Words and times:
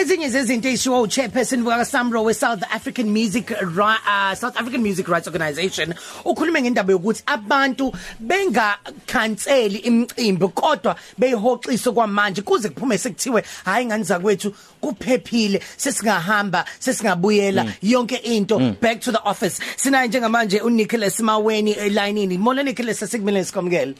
ezinye 0.00 0.28
zezinto 0.28 0.68
ezishiwo 0.68 1.02
uchairperson 1.02 1.62
wa 1.66 1.84
Samro 1.84 2.22
we 2.24 2.32
South 2.34 2.62
African 2.70 3.10
Music 3.10 3.50
uh, 3.50 4.34
South 4.34 4.56
African 4.56 4.80
Music 4.80 5.06
Rights 5.08 5.26
Organisation 5.26 5.94
ukhulume 6.24 6.62
ngendaba 6.62 6.92
yokuthi 6.92 7.22
abantu 7.26 7.92
bengakhanseli 8.20 9.78
imicimbi 9.78 10.48
kodwa 10.48 10.96
beyihoxisa 11.18 11.92
kwamanje 11.92 12.42
kuze 12.42 12.68
kuphume 12.68 12.98
sekuthiwe 12.98 13.44
hayi 13.64 13.86
ngani 13.86 14.04
zakwethu 14.04 14.54
kuphephile 14.80 15.62
sesingahamba 15.76 16.64
sesingabuyela 16.78 17.64
mm. 17.64 17.72
yonke 17.82 18.16
into 18.16 18.58
mm. 18.58 18.76
back 18.80 19.00
to 19.00 19.12
the 19.12 19.20
office 19.24 19.62
sinaye 19.76 20.08
njengamanje 20.08 20.60
uNicholas 20.60 21.20
Maweni 21.20 21.72
elineni 21.72 22.38
molo 22.38 22.62
Nicholas 22.62 22.98
sikumele 23.10 23.44
sikomkele 23.44 23.94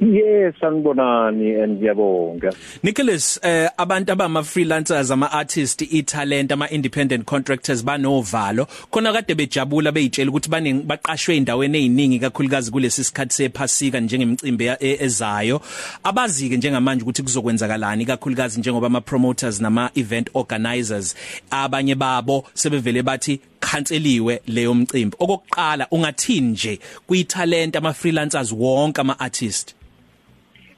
Yes 0.00 0.54
sanibonani 0.60 1.60
and 1.62 1.80
ngiyabonga. 1.80 2.52
Nicholas 2.82 3.40
eh 3.42 3.68
abantu 3.76 4.12
abama 4.12 4.42
freelancers 4.44 5.10
ama 5.10 5.32
artists 5.32 5.82
italent 5.92 6.52
ama 6.52 6.68
independent 6.70 7.26
contractors 7.26 7.82
banovalo. 7.82 8.66
Khona 8.92 9.12
kade 9.12 9.34
bejabula 9.34 9.92
beyitshela 9.92 10.30
ukuthi 10.30 10.48
baningi 10.50 10.86
baqashwe 10.86 11.36
endaweni 11.36 11.78
eziningi 11.78 12.18
kakhulukazi 12.20 12.70
kulesi 12.70 13.04
sikhathi 13.04 13.34
sephasika 13.34 14.00
njengemicimbi 14.00 14.64
e, 14.80 14.96
ezayo. 15.00 15.60
Abazi 16.04 16.48
ke 16.48 16.56
njengamanje 16.56 17.02
ukuthi 17.02 17.22
kuzokwenzakalani 17.22 18.06
kakhulukazi 18.06 18.60
njengoba 18.60 18.86
ama 18.86 19.00
promoters 19.00 19.60
nama 19.60 19.90
event 19.94 20.30
organizers 20.34 21.16
abanye 21.50 21.94
babo 21.94 22.46
sebevele 22.54 23.02
bathi 23.02 23.40
canceliwe 23.60 24.42
leyo 24.46 24.74
mcimbi. 24.74 25.16
Okokuqala 25.18 25.86
ungathini 25.90 26.48
nje 26.48 26.78
kuyitalent 27.06 27.76
ama 27.76 27.92
freelancers 27.92 28.52
wonke 28.52 29.00
ama 29.00 29.20
artists 29.20 29.74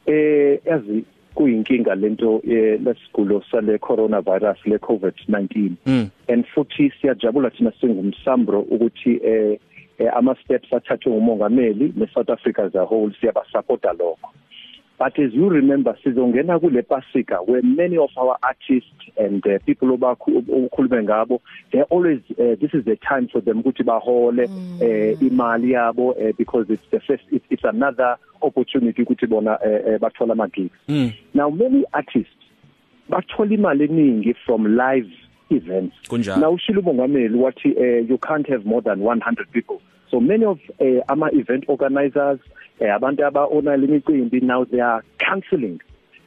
eh 0.06 0.58
yazi 0.64 1.04
kuyinkinga 1.34 1.94
lento 1.94 2.42
eh, 2.44 2.80
lesigulo 2.84 3.42
sale 3.50 3.78
coronavirus 3.78 4.66
le 4.66 4.76
COVID-19 4.76 5.70
mm. 5.86 6.10
and 6.28 6.44
futhi 6.54 6.92
siyajabula 7.00 7.50
thina 7.50 7.72
singumsambro 7.80 8.60
ukuthi 8.60 9.20
eh, 9.24 9.58
eh 9.98 10.10
ama 10.16 10.36
steps 10.44 10.72
athathwe 10.72 11.12
ngumongameli 11.12 11.92
ne 11.96 12.06
South 12.14 12.30
Africa 12.30 12.58
as 12.66 12.74
a 12.74 12.84
whole 12.84 13.12
siyaba 13.20 13.44
supporta 13.52 13.92
lokho 13.92 14.30
but 15.00 15.18
as 15.18 15.32
you 15.32 15.48
remember 15.48 15.96
sizongena 16.04 16.60
kule 16.60 16.82
pasika 16.82 17.40
where 17.46 17.62
many 17.62 17.96
of 17.96 18.10
our 18.18 18.36
artists 18.42 19.02
and 19.16 19.46
uh, 19.46 19.58
people 19.64 19.90
obakhulume 19.92 21.02
ngabo 21.02 21.40
they 21.72 21.80
always 21.90 22.20
uh, 22.32 22.54
this 22.60 22.74
is 22.74 22.84
the 22.84 22.96
time 22.96 23.26
for 23.32 23.40
them 23.40 23.60
ukuthi 23.60 23.82
bahole 23.82 24.46
mm. 24.46 24.78
uh, 24.82 25.22
imali 25.22 25.72
yabo 25.72 26.10
uh, 26.10 26.36
because 26.38 26.66
it's 26.68 26.90
the 26.90 27.00
first 27.00 27.24
it's, 27.32 27.44
it's 27.50 27.64
another 27.64 28.18
opportunity 28.42 29.02
ukuthi 29.02 29.26
bona 29.26 29.58
uh, 29.60 29.94
uh, 29.94 29.98
bathola 29.98 30.32
ama 30.32 30.48
gigs 30.48 30.76
mm. 30.88 31.12
now 31.34 31.50
many 31.50 31.84
artists 31.92 32.44
bathola 33.08 33.54
imali 33.54 33.84
eningi 33.84 34.34
from 34.34 34.66
live 34.66 35.10
events 35.50 35.96
now 36.36 36.52
ushilo 36.52 36.80
umongameli 36.80 37.38
wathi 37.38 37.68
uh, 37.68 38.10
you 38.10 38.18
can't 38.18 38.48
have 38.48 38.64
more 38.64 38.82
than 38.82 39.00
100 39.00 39.46
people 39.52 39.80
so 40.10 40.20
many 40.20 40.44
of 40.44 40.58
uh, 40.80 41.00
ama 41.08 41.30
event 41.32 41.64
organizers 41.68 42.40
eh 42.80 42.94
abantu 42.94 43.24
abaona 43.26 43.76
lemicimbi 43.76 44.40
now 44.40 44.64
they 44.64 44.80
are 44.80 45.02
cancelling 45.18 45.80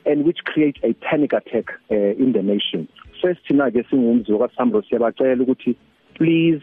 and 0.05 0.25
which 0.25 0.39
create 0.45 0.77
a 0.83 0.93
panic 0.93 1.33
attack 1.33 1.65
uh, 1.91 1.95
in 1.95 2.33
the 2.33 2.41
nation. 2.41 2.87
First 3.21 3.39
thina 3.47 3.71
ke 3.71 3.83
singumzi 3.89 4.31
wakasambro 4.31 4.81
siyabacela 4.81 5.43
ukuthi 5.43 5.75
please 6.15 6.61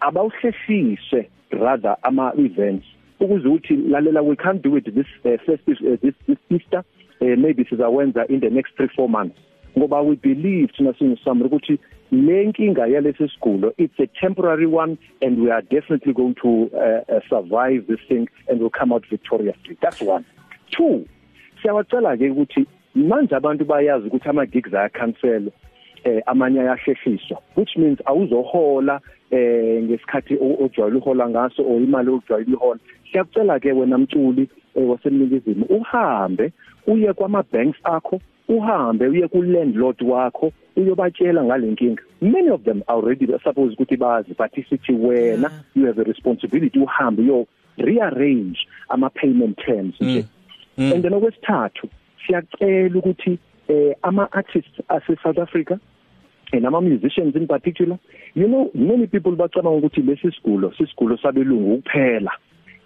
abawuhlehliswe 0.00 1.30
rather 1.50 1.96
ama 2.02 2.32
events 2.36 2.86
ukuze 3.20 3.48
uthi 3.48 3.76
lalela 3.76 4.22
we 4.22 4.36
can't 4.36 4.62
do 4.62 4.76
it 4.76 4.84
this 4.94 5.06
uh, 5.24 5.38
festive 5.46 5.76
uh, 5.82 5.96
this, 6.02 6.14
this 6.26 6.38
Easter. 6.50 6.84
Uh, 7.20 7.36
maybe 7.36 7.64
sizawenza 7.64 8.24
in 8.30 8.40
the 8.40 8.50
next 8.50 8.72
3 8.76 8.88
4 8.96 9.08
months. 9.08 9.36
Ngoba 9.78 10.02
we 10.02 10.16
believe 10.16 10.72
thina 10.76 10.94
singusambro 10.98 11.46
ukuthi 11.46 11.78
le 12.10 12.44
nkinga 12.44 12.86
yalesi 12.86 13.28
sigulo 13.28 13.72
it's 13.78 13.98
a 13.98 14.06
temporary 14.20 14.66
one 14.66 14.98
and 15.22 15.40
we 15.40 15.50
are 15.50 15.62
definitely 15.62 16.12
going 16.12 16.34
to 16.34 16.70
uh, 16.74 17.14
uh, 17.14 17.20
survive 17.28 17.86
this 17.86 18.00
thing 18.08 18.28
and 18.48 18.60
will 18.60 18.70
come 18.70 18.92
out 18.92 19.04
victoriously. 19.08 19.76
That's 19.80 20.00
one. 20.00 20.24
Two 20.70 21.06
siyawacela 21.62 22.16
ke 22.16 22.30
ukuthi 22.30 22.66
manje 22.94 23.34
abantu 23.36 23.64
bayazi 23.64 24.06
ukuthi 24.06 24.28
ama 24.28 24.46
gigs 24.46 24.74
aya 24.74 24.88
cancel 24.88 25.52
eh 26.04 26.22
amanye 26.26 26.60
ayahlehliswa 26.60 27.38
which 27.54 27.76
means 27.76 27.98
awuzohola 28.04 29.00
eh 29.30 29.82
ngesikhathi 29.82 30.38
ojwayele 30.40 30.98
uhola 30.98 31.28
ngaso 31.28 31.62
o 31.62 31.76
imali 31.76 32.10
ojwayele 32.10 32.52
ihola 32.52 32.80
siyakucela 33.12 33.60
ke 33.60 33.72
wena 33.72 33.98
mculi 33.98 34.48
eh, 34.74 34.88
wasemnikizini 34.88 35.64
uhambe 35.64 36.52
uye 36.86 37.12
kwama 37.12 37.44
banks 37.52 37.78
akho 37.84 38.20
uhambe 38.50 39.06
uye 39.06 39.28
ku 39.28 39.42
landlord 39.42 40.02
wakho 40.02 40.52
uyobatshela 40.76 41.44
ngalenkinga 41.44 42.02
many 42.20 42.50
of 42.50 42.62
them 42.62 42.82
already 42.86 43.26
suppose 43.44 43.72
ukuthi 43.74 43.96
bazi 43.96 44.34
but 44.38 44.58
isithi 44.58 44.92
wena 44.92 45.50
yeah. 45.50 45.62
you 45.74 45.86
have 45.86 46.00
a 46.00 46.04
responsibility 46.04 46.78
uhambe 46.78 47.22
yo 47.22 47.46
rearrange 47.76 48.58
ama 48.88 49.10
payment 49.10 49.58
terms 49.58 50.00
nje 50.00 50.24
mm. 50.78 50.84
mm. 50.84 50.92
and 50.92 51.02
then 51.02 51.14
okwesithathu 51.14 51.88
siyacela 52.26 52.98
ukuthi 52.98 53.38
eh 53.68 53.96
ama 54.02 54.32
artists 54.32 54.80
ase 54.88 55.16
South 55.22 55.38
Africa 55.38 55.78
and 56.52 56.66
ama 56.66 56.80
musicians 56.80 57.36
in 57.36 57.46
particular 57.46 57.98
you 58.34 58.46
know 58.46 58.70
many 58.74 59.06
people 59.06 59.36
bacabanga 59.36 59.76
ukuthi 59.76 60.02
lesi 60.02 60.32
sigulo 60.32 60.72
sisigulo 60.78 61.16
sabelungu 61.16 61.82
kuphela 61.82 62.30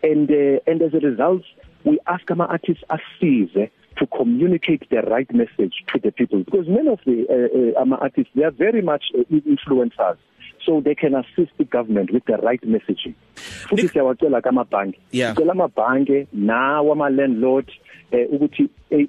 and 0.02 0.30
uh, 0.30 0.72
and 0.72 0.82
as 0.82 0.94
a 0.94 0.98
result 0.98 1.44
we 1.84 1.98
ask 2.04 2.30
ama 2.30 2.48
artists 2.48 2.84
asize 2.88 3.70
to 3.96 4.06
communicate 4.06 4.88
the 4.90 5.02
right 5.02 5.32
message 5.32 5.84
to 5.92 6.00
the 6.02 6.10
people. 6.10 6.40
Because 6.44 6.68
many 6.68 6.88
of 6.88 7.00
the 7.04 7.26
uh, 7.28 7.78
uh, 7.78 7.82
um, 7.82 7.92
artists 7.92 8.32
they 8.34 8.44
are 8.44 8.50
very 8.50 8.82
much 8.82 9.04
uh, 9.16 9.22
influencers. 9.30 10.18
So 10.64 10.80
they 10.80 10.94
can 10.94 11.14
assist 11.14 11.52
the 11.58 11.64
government 11.64 12.10
with 12.10 12.24
the 12.24 12.38
right 12.38 12.60
messaging. 12.62 13.14
Futhi 13.34 13.88
siyawacela 13.88 14.40
kamabhanki 14.40 14.98
sicela 15.10 15.52
amabhanke 15.52 16.26
nawo 16.32 16.92
ama 16.92 17.10
landlord 17.10 17.70
eh 18.12 18.28
ukuthi 18.32 18.68
eh, 18.90 19.08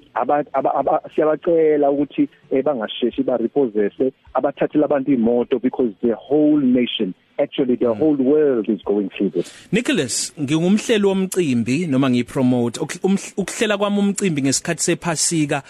siyabacela 1.14 1.90
ukuthi 1.90 2.28
eh, 2.50 2.64
bangasheshi 2.64 3.22
ba 3.22 3.36
repossess 3.36 3.92
abathathela 4.34 4.84
abantu 4.84 5.12
imoto 5.12 5.58
because 5.62 5.92
the 6.02 6.14
whole 6.14 6.60
nation 6.60 7.14
actually 7.38 7.76
the 7.76 7.86
mm. 7.86 7.96
whole 7.96 8.16
world 8.16 8.68
is 8.68 8.82
going 8.82 9.08
through 9.10 9.30
this. 9.30 9.52
Nicholas 9.72 10.32
ngingumhleli 10.40 11.06
womcimbi 11.06 11.86
noma 11.86 12.10
ngipromote. 12.10 12.80
Ukuhlela 13.36 13.78
kwami 13.78 13.98
umcimbi 13.98 14.42
ngesikhathi 14.42 14.82
sephasika 14.82 15.62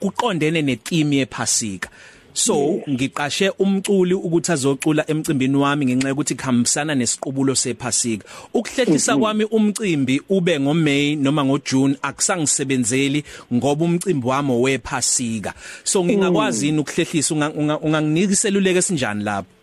kuqondene 0.00 0.62
netheme 0.62 1.16
yephasika. 1.16 1.88
So 2.34 2.80
ngiqashe 2.88 3.50
umculi 3.58 4.14
ukuthi 4.14 4.52
azocula 4.52 5.10
emcimbini 5.10 5.56
wami 5.56 5.86
ngenxa 5.86 6.08
yokuthi 6.08 6.34
khambisana 6.34 6.94
nesiqubulo 6.94 7.54
sephasika. 7.54 8.24
Ukuhlehlisa 8.54 9.12
mm-hmm. 9.12 9.22
kwami 9.22 9.44
umcimbi 9.44 10.22
ube 10.28 10.60
ngoMay 10.60 11.16
noma 11.16 11.44
ngoJune 11.44 11.96
akusangisebenzeli 12.02 13.24
ngoba 13.52 13.84
umcimbi 13.84 14.26
wami 14.26 14.52
wephasika 14.52 15.54
so 15.84 16.04
ngingakwazi 16.04 16.66
yini 16.66 16.78
ukuhlehlisa? 16.78 17.34
Unganginika 17.34 18.32
iseluleko 18.32 18.78
esinjani 18.78 19.24
lapho? 19.24 19.61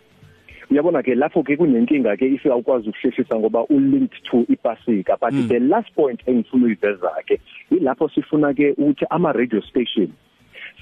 Uyabona 0.70 1.02
ke 1.02 1.14
lapho 1.14 1.42
ke 1.42 1.56
kunenkinga 1.56 2.16
ke 2.16 2.26
if 2.34 2.46
awukwazi 2.46 2.88
ukuhlehlisa 2.88 3.36
ngoba 3.36 3.66
u 3.70 3.80
linked 3.80 4.22
to 4.22 4.44
ipasika 4.48 5.16
but 5.20 5.32
mm. 5.32 5.48
the 5.48 5.58
last 5.58 5.92
point 5.94 6.20
engifuna 6.26 6.66
uyiveza 6.66 7.10
ke 7.26 7.40
ilapho 7.70 8.08
sifuna 8.08 8.54
ke 8.54 8.74
ukuthi 8.78 9.06
ama 9.10 9.32
radio 9.32 9.62
station 9.62 10.08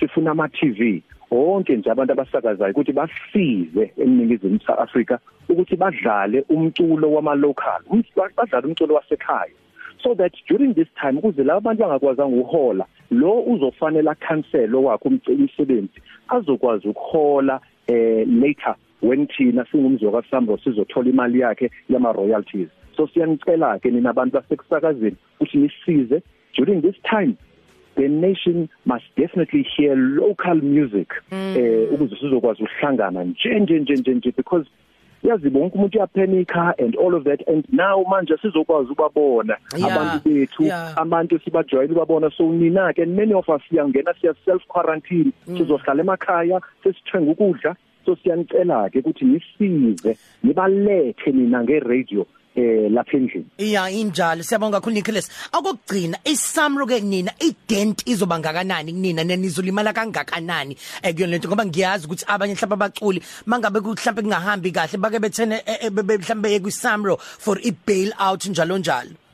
sifuna 0.01 0.31
ama 0.31 0.49
TV 0.49 1.03
wonke 1.31 1.77
nje 1.77 1.91
abantu 1.91 2.13
abasakazayo 2.13 2.73
ukuthi 2.73 2.93
basize 2.93 3.93
eningizimu 3.97 4.61
Afrika 4.79 5.19
ukuthi 5.49 5.77
badlale 5.77 6.45
umculo 6.49 7.13
wama 7.13 7.35
local 7.35 7.81
badlale 8.37 8.67
umculo 8.67 8.95
wasekhaya 8.95 9.53
so 10.03 10.15
that 10.15 10.33
during 10.49 10.75
this 10.75 10.89
time 11.01 11.19
ukuze 11.19 11.45
laba 11.45 11.61
bantu 11.61 11.83
bangakwazanga 11.83 12.37
uhola 12.37 12.87
lo 13.11 13.41
uzofanele 13.41 14.15
cancel 14.15 14.75
wakho 14.75 15.09
umsebenzi 15.09 16.03
azokwazi 16.29 16.89
ukuhola 16.89 17.61
eh 17.87 18.27
later 18.29 18.77
when 19.03 19.27
thina 19.27 19.65
singumzoka 19.73 20.23
Sambo 20.31 20.59
sizothola 20.59 21.11
imali 21.11 21.41
yakhe 21.41 21.71
yama 21.89 22.13
royalties 22.13 22.69
so 22.97 23.07
siyanicela 23.07 23.79
ke 23.79 23.91
nina 23.91 24.11
abantu 24.11 24.33
basekusakazeni 24.37 25.17
ukuthi 25.41 25.59
nisize 25.59 26.23
during 26.57 26.83
this 26.83 26.97
time 27.11 27.37
the 27.97 28.09
nation 28.09 28.69
must 28.85 29.05
definitely 29.17 29.63
hear 29.77 29.97
local 29.97 30.55
music 30.55 31.09
mm. 31.33 31.55
eh 31.59 31.93
ukuze 31.93 32.17
sizokwazi 32.17 32.63
ukuhlangana 32.63 33.25
nje 33.25 33.61
nje 33.61 33.79
nje 33.79 33.95
nje 33.95 34.15
nje 34.15 34.33
because 34.37 34.67
yazi 35.23 35.51
bonke 35.51 35.79
umuntu 35.79 35.99
uyaphanika 35.99 36.75
and 36.79 36.97
all 36.97 37.15
of 37.15 37.25
that 37.25 37.49
and 37.49 37.65
now 37.73 38.05
manje 38.05 38.37
sizokwazi 38.43 38.93
ukubabona 38.93 39.57
abantu 39.75 40.29
bethu 40.29 40.65
abantu 40.97 41.39
sibajwayele 41.39 41.93
ubabona 41.93 42.31
so 42.31 42.53
nina 42.53 42.93
ke 42.93 43.07
many 43.07 43.35
of 43.35 43.49
us 43.49 43.63
siyangena 43.69 44.15
siya 44.21 44.35
self 44.45 44.67
quarantine 44.67 45.33
mm. 45.47 45.59
sizohlala 45.59 46.01
emakhaya 46.01 46.61
sesithenga 46.83 47.31
ukudla 47.31 47.77
so 48.09 48.17
siyanicela 48.17 48.89
ke 48.91 48.99
ukuthi 49.05 49.25
nisize 49.25 50.17
nibalethe 50.43 51.33
nina 51.33 51.63
nge 51.63 51.81
radio 51.81 52.27
eh 52.57 52.89
lapha 52.91 53.17
endlini. 53.17 53.47
Iya 53.59 53.91
injalo. 53.91 54.43
Siyabonga 54.43 54.81
kakhulu 54.81 54.95
Nicholas. 54.95 55.29
Akugcina 55.53 56.19
isamro 56.25 56.87
ke 56.87 57.01
nina 57.01 57.33
ident 57.41 58.03
izoba 58.09 58.39
ngakanani 58.39 58.93
kunina? 58.93 59.25
Nenizolimala 59.25 59.93
kangakanani 59.93 60.75
ekuyona 61.03 61.33
lento? 61.33 61.49
Ngoba 61.49 61.67
ngiyazi 61.67 62.07
ukuthi 62.07 62.25
abanye 62.27 62.55
mhlawumbe 62.55 62.85
abaculi 62.85 63.23
mangabe 63.47 63.81
mhlawumbe 63.81 64.23
kungahambi 64.23 64.73
kahle 64.73 64.99
bake 64.99 65.19
bethene 65.21 65.63
mhlawumbe 65.93 66.53
yekwisamro 66.53 67.17
for 67.19 67.59
i 67.63 67.71
bail 67.87 68.13
out 68.19 68.47
njalo 68.47 68.79
njalo. 68.79 69.11
hawu 69.11 69.28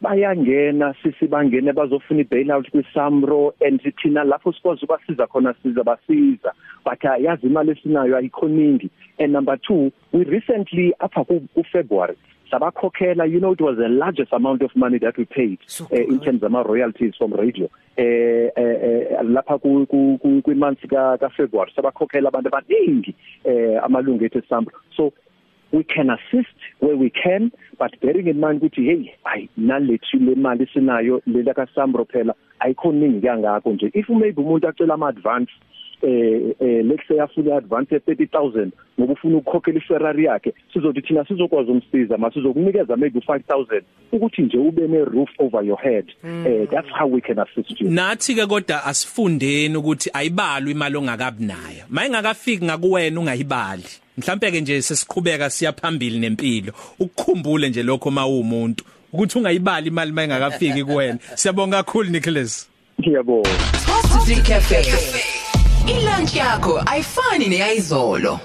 bayangena 0.00 0.94
sisi 1.02 1.26
bangene 1.26 1.72
bazofuna 1.72 2.20
i-bail 2.20 2.52
out 2.52 2.70
kwi-samro 2.70 3.52
and 3.60 3.80
thina 4.02 4.24
lapho 4.24 4.52
sikwazi 4.52 4.84
ukubasiza 4.84 5.26
khona 5.26 5.54
siza 5.62 5.84
basiza. 5.84 6.52
But 6.84 7.04
uh, 7.04 7.22
yazi 7.22 7.46
imali 7.46 7.70
esinayo 7.70 8.16
ayikhoningi 8.16 8.90
and 9.18 9.32
number 9.32 9.56
2 9.56 9.90
we 10.12 10.24
recently 10.24 10.94
apha 11.00 11.24
ku-February 11.24 12.16
sabakhokhela 12.50 13.30
you 13.30 13.40
know 13.40 13.52
it 13.52 13.60
was 13.60 13.76
the 13.76 13.88
largest 13.88 14.32
amount 14.32 14.62
of 14.62 14.74
money 14.74 14.98
that 14.98 15.16
we 15.18 15.24
paid 15.24 15.58
So 15.66 15.84
uh, 15.92 15.96
in 15.96 16.20
terms 16.20 16.42
of 16.42 16.54
our 16.54 16.64
royalties 16.64 17.14
from 17.18 17.32
radio. 17.32 17.68
Eh 17.96 18.50
eh 18.56 19.18
lapha 19.22 19.60
ku 19.60 19.86
kwi 19.88 20.54
month 20.54 20.80
ka 20.88 21.16
ka 21.16 21.28
February 21.36 21.72
sabakhokhela 21.76 22.28
abantu 22.30 22.48
abaningi 22.48 23.14
eh 23.44 23.78
amalungu 23.82 24.24
ethu 24.24 24.38
eSambro 24.38 24.74
so 24.96 25.12
we 25.72 25.84
can 25.84 26.10
assist 26.10 26.58
where 26.80 26.96
we 26.96 27.10
can 27.10 27.50
but 27.78 28.00
bearing 28.00 28.28
in 28.28 28.40
mind 28.40 28.62
ukuthi 28.62 28.84
hey 28.84 29.14
ay 29.24 29.48
nalethu 29.56 30.18
le 30.18 30.34
mali 30.34 30.66
sinayo 30.72 31.22
lela 31.26 31.54
ka 31.54 31.66
Sambro 31.74 32.04
phela 32.04 32.34
ayikhoningi 32.60 33.20
kangakho 33.20 33.72
nje. 33.72 33.90
If 33.94 34.08
maybe 34.08 34.42
umuntu 34.42 34.68
acela 34.68 34.94
ama 34.94 35.08
advance 35.08 35.50
eh 36.02 36.54
eh 36.60 36.82
let's 36.84 37.02
say 37.08 37.18
afuna 37.18 37.56
advance 37.56 37.90
30000 37.90 38.70
ngoba 39.00 39.12
ufuna 39.12 39.36
ukukhokhela 39.36 39.78
iFerrari 39.78 40.24
yakhe 40.24 40.54
sizothi 40.72 41.02
thina 41.02 41.24
sizokwazi 41.24 41.70
umsiza 41.70 42.18
masizokunikeza 42.18 42.96
maybe 42.96 43.20
5000 43.20 43.82
ukuthi 44.12 44.42
nje 44.42 44.58
ube 44.58 44.88
ne 44.88 45.04
roof 45.04 45.30
over 45.38 45.64
your 45.64 45.80
head. 45.80 46.04
Mm. 46.24 46.46
eh 46.46 46.68
that's 46.70 46.90
how 46.98 47.06
we 47.06 47.20
can 47.20 47.38
assist 47.38 47.80
you. 47.80 47.90
Nathi 47.90 48.34
ke 48.34 48.46
kodwa 48.46 48.84
asifundeni 48.84 49.76
ukuthi 49.76 50.10
ayibalwe 50.12 50.70
imali 50.70 50.96
ongakabi 50.96 51.44
nayo. 51.44 51.84
Mayingakafiki 51.90 52.64
ngakuwena 52.64 53.20
ungayibali. 53.20 54.07
Mhlambe 54.18 54.50
ke 54.50 54.60
nje 54.60 54.82
sesiqhubeka 54.82 55.50
siya 55.50 55.72
phambili 55.72 56.18
nempilo 56.18 56.72
ukukhumbule 56.98 57.68
nje 57.68 57.82
lokho 57.82 58.10
mawumuntu 58.10 58.84
ukuthi 59.12 59.38
ungayibali 59.38 59.88
imali 59.88 60.12
mayingakafiki 60.12 60.84
kuwena 60.84 61.18
siyabonga 61.34 61.82
kakhulu 61.82 62.10
Nicholas 62.10 62.68
ngiyabonga 63.00 63.50
Positive 63.86 64.42
Cafe. 64.42 64.82
Ilunch 65.86 66.36
yakho 66.36 66.82
ayifani 66.86 67.48
neyizolo. 67.48 68.40